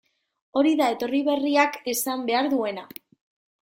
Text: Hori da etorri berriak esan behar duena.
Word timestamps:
Hori 0.61 0.71
da 0.79 0.87
etorri 0.95 1.21
berriak 1.29 1.79
esan 1.97 2.27
behar 2.33 2.53
duena. 2.59 2.91